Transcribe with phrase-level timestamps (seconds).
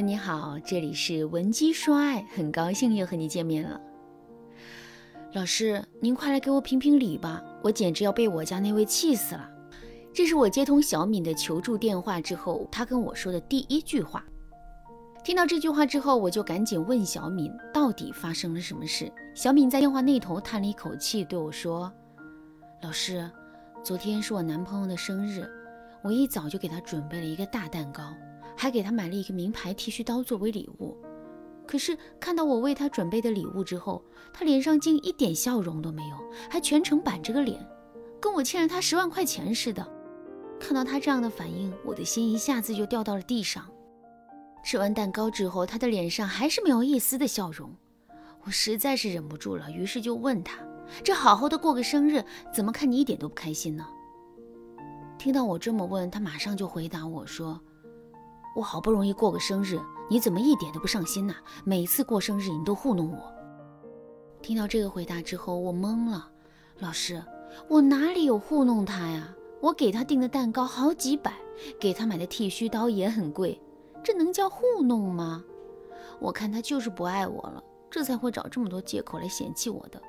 [0.00, 3.80] 你好，这里是文姬说爱，很高兴又和你见面了。
[5.32, 9.48] 老师，您快来给我评评理吧，我简直要被我家那位气死了。
[10.12, 14.24] 这是我接通小敏的求助电话之后，她跟我说的第一句话。
[15.24, 19.12] 听到这句话之后，我就赶紧问小敏，到底发生了什么事？
[19.34, 21.92] 小敏在电话那头叹了一口气，对我说
[22.82, 23.28] ：“老师，
[23.82, 25.48] 昨天是我男朋友的生日，
[26.02, 28.14] 我一早就给他准备了一个大蛋糕。”
[28.58, 30.96] 还给他买了一个名牌剃须刀作为礼物，
[31.64, 36.16] 可是看到我为他准备的礼物之后，他脸上竟一点笑容都没有，
[36.50, 37.64] 还全程板着个脸，
[38.20, 39.88] 跟我欠了他十万块钱似的。
[40.58, 43.64] 看到他这样的反应，我的心一下子就掉到了地上。
[44.64, 47.72] 吃完蛋糕之后，他的脸上还是没有一丝的笑容，
[48.44, 50.58] 我实在是忍不住了，于是就问他
[51.04, 53.86] ：“这好好的过个生日，怎么看你一点都不开心呢？”
[55.16, 57.60] 听到我这么问，他马上就回答我说。
[58.58, 59.78] 我好不容易过个生日，
[60.10, 61.32] 你怎么一点都不上心呢？
[61.62, 63.32] 每次过生日你都糊弄我。
[64.42, 66.28] 听到这个回答之后，我懵了。
[66.80, 67.22] 老师，
[67.68, 69.32] 我哪里有糊弄他呀？
[69.60, 71.34] 我给他订的蛋糕好几百，
[71.78, 73.62] 给他买的剃须刀也很贵，
[74.02, 75.44] 这能叫糊弄吗？
[76.18, 80.02] 我看他就是不爱我了，这才会找这么多借口来嫌弃我的。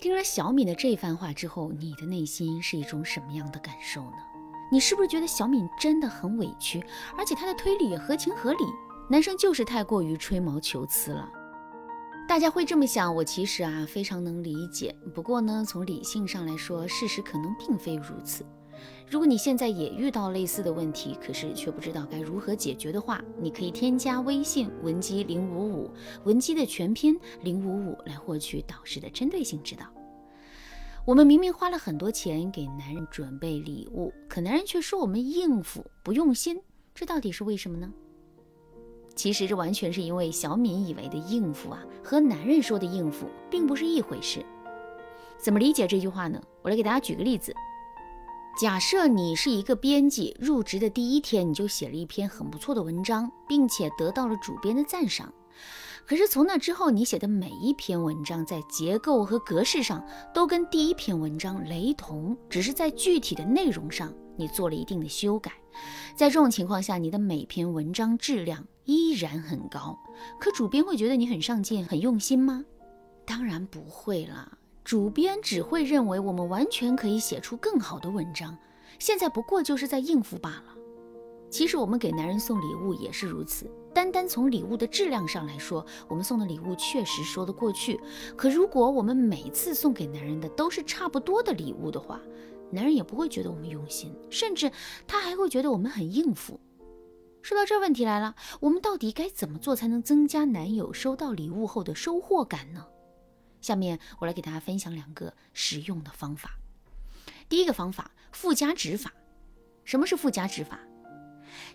[0.00, 4.16] 听了小敏的这番话之后，你的内心是一种什么样的感受呢？
[4.70, 6.84] 你是不是觉得小敏真的很委屈，
[7.16, 8.64] 而且她的推理也合情合理？
[9.10, 11.28] 男生就是太过于吹毛求疵了。
[12.28, 14.94] 大家会这么想，我其实啊非常能理解。
[15.14, 18.44] 不过呢，从理性上来说，事实可能并非如此。
[19.10, 25.90] 如果你现在也遇到类似的问题，可是却不知道该如何解决的话，你可以添加微信文姬零五五，
[26.24, 29.86] 文姬的全拼零五五，来获取导师的针对性指导。
[31.08, 36.60] 我们明明花了很多钱给男人准备礼物，可男人却说我们应付不用心，
[36.94, 37.90] 这到底是为什么呢？
[39.16, 44.44] 其实这完全是因为小敏以为的应付啊，和男人说的应付并不是一回事。
[45.38, 46.38] 怎么理解这句话呢？
[46.60, 47.54] 我来给大家举个例子。
[48.60, 55.32] 假设你是一个编辑，入职的第一天你就写了一篇很不错的文章，并且得到了主编的赞赏。
[56.08, 60.02] 可是从那之后，你写的每一篇文章在结构和格式上
[60.32, 65.52] 都跟第一篇文章雷同，只是在具体的内容上你做了一定的修改。
[66.16, 69.98] 在这种情况下，你的每篇文章质量依然很高。
[70.40, 72.64] 可主编会觉得你很上进、很用心吗？
[73.26, 74.50] 当然不会啦，
[74.82, 78.56] 主编只会认为我们完全可以写出更好的文章，
[78.98, 80.74] 现在不过就是在应付罢了。
[81.50, 83.70] 其实我们给男人送礼物也是如此。
[83.98, 87.98] 单单从礼物的质量上来说，我们送的礼物确实说得过去。
[88.36, 92.20] 可如果我们每次送给男人的都是差不多的礼物的话，
[92.70, 94.70] 男人也不会觉得我们用心，甚至
[95.04, 96.60] 他还会觉得我们很应付。
[97.42, 102.86] 说到这，问题来了，我们到底该怎么做才能增加男友收到礼物后的收获感呢？
[103.60, 106.52] 下面我来给大家分享两个实用的方法。
[107.48, 109.12] 第一个方法，附加值法。
[109.84, 110.78] 什么是附加值法？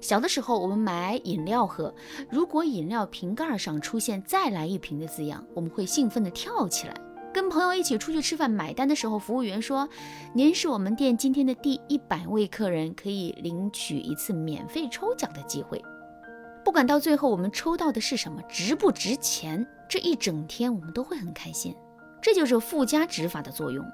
[0.00, 1.94] 小的时候，我们买饮料喝，
[2.30, 6.94] 如果饮料瓶盖上出现“再来一瓶”的字样，我们会兴奋地跳起来。
[7.32, 9.88] 跟朋友一起出去吃饭，买单的时候，服务员说
[10.34, 15.82] ：“您是我们店今天的第一百位客人，可以领取一次免费抽奖的机会。”
[16.64, 21.74] 不管到最后我们抽到的是什么，值不值钱，这一整天我们都会很开心。
[22.20, 23.84] 这就是附加值法的作用。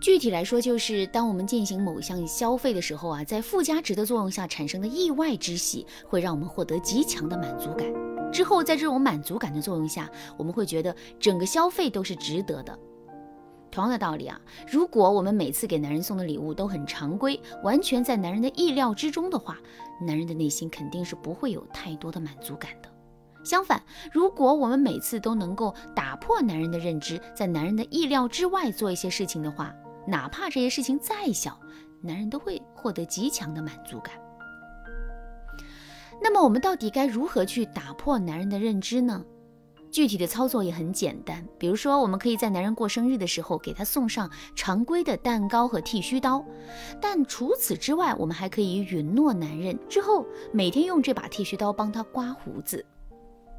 [0.00, 7.86] 具体来说，就是当我们进行某项消费的时候啊，在附加值的作用下产生的意外之喜，会让我们获得极强的满足感。
[8.32, 12.78] 之后，在这种满足感的作用下，我们会觉得整个消费都是值得的。
[13.70, 19.58] 同样的道理啊，如果我们每次给男人送的礼物都很常规，完全在男人的意料之中的话，
[20.00, 22.88] 男人的内心肯定是不会有太多的满足感的。
[23.44, 23.82] 相反，
[24.12, 29.74] 如果我们每次都能够打破男人的认知，在男人的意料之外做一些事情的话，
[30.06, 31.58] 哪怕这些事情再小，
[32.00, 34.14] 男人都会获得极强的满足感。
[36.20, 39.24] 那么，我们到底该如何去打破男人的认知呢？
[39.90, 46.44] 具体的操作也很简单，比如说，我们可以在男人过生日的时候给他送上常规的蛋糕和剃须刀，
[47.00, 52.84] 但除此之外，我们还可以允诺男人之后每天用这把剃须刀帮他刮胡子。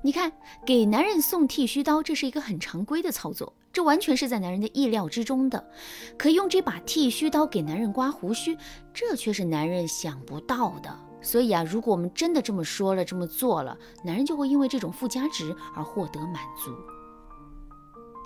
[0.04, 0.32] 你看，
[0.66, 5.70] 给男人送剃须刀，这是一个很常规的操作，这完全是在男人的意料之中的。
[6.18, 8.58] 可用这把剃须刀给男人刮胡须，
[8.94, 10.90] 这却是男人想不到的。
[11.22, 16.74] 所以啊，如果我们真的这么说了，这么做了，男人就会因为这种附加值而获得满足。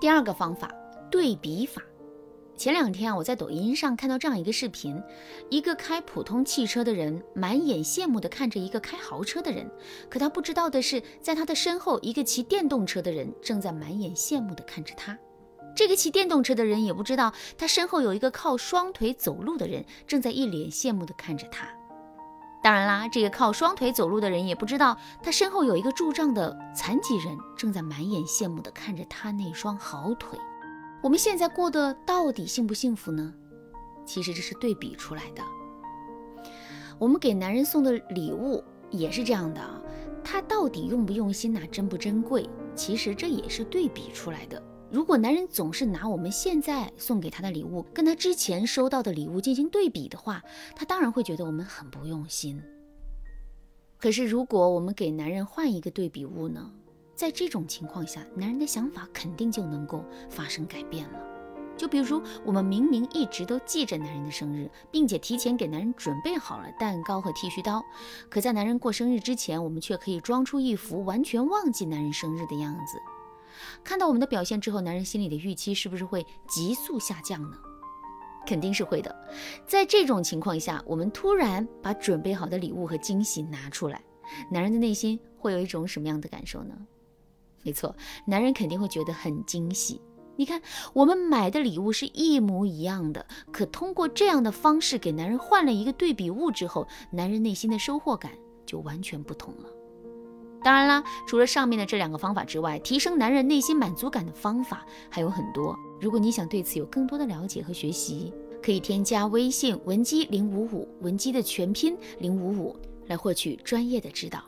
[0.00, 0.70] 第二个方法，
[1.10, 1.82] 对比法。
[2.56, 5.02] 前两天啊，我在抖音上看到这样一个视频，
[5.50, 9.68] 一个开普通汽车的人满眼羡慕地看着一个开豪车的人，
[10.08, 15.18] 可他不知道的是，在他的身后，一个骑电动车的人正在满眼羡慕地看着他。
[15.74, 21.66] 这个骑电动车的人也不知道，他身后有一个靠双腿走路的人正在一脸羡慕地看着他。
[22.62, 30.38] 当然啦，这个靠双腿走路的人也不知道，他身后有一个拄杖的残疾人正在满眼羡慕地看着他那双好腿。
[31.02, 33.34] 我们现在过得到底幸不幸福呢？
[34.06, 35.42] 其实这是对比出来的。
[36.98, 39.82] 我们给男人送的礼物也是这样的啊，
[40.22, 42.48] 他到底用不用心呐，珍不珍贵？
[42.74, 44.62] 其实这也是对比出来的。
[44.94, 50.40] 如果男人总是拿我们现在送给他的礼物跟他之前收到的礼物进行对比的话，
[50.76, 52.62] 他当然会觉得我们很不用心。
[53.98, 56.70] 可是如果我们给男人换一个对比物呢？
[57.16, 61.18] 在这种情况下，男人的想法肯定就能够发生改变了。
[61.76, 67.82] 就比如，我们明明一直都记着男人的生日，并且提前给男人准备好了蛋糕和剃须刀，
[68.30, 72.96] 可在男人过生日之前，我们却可以装出一副完全忘记男人生日的样子。
[73.82, 77.56] 看到我们的表现之后，男人心里的预期是不是会急速下降呢？
[78.46, 79.14] 肯定是会的。
[79.66, 84.02] 在这种情况下，我们突然把准备好的礼物和惊喜拿出来，
[84.50, 86.74] 男人的内心会有一种什么样的感受呢？
[87.62, 87.96] 没错，
[88.26, 90.00] 男人肯定会觉得很惊喜。
[90.36, 90.60] 你看，
[90.92, 98.32] 我们买的礼物是一模一样的，可通过这样的方式给男人换了一个对比物之后，男人内心的收获感
[98.66, 99.68] 就完全不同了。
[100.64, 105.78] 当然啦，除了上面的这两个方法之外，提升男人内心满足感的方法还有很多。
[106.00, 108.32] 如果你想对此有更多的了解和学习，
[108.62, 112.74] 可以添加微信文姬零五五，文姬的全拼零五五，
[113.06, 114.42] 来获取专业的指导。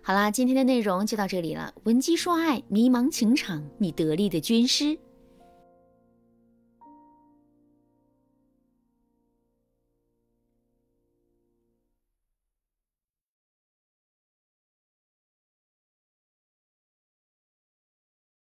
[0.00, 1.74] 好啦，今天的内容就到这里了。
[1.82, 4.96] 文姬说爱，迷茫情场，你得力的军师。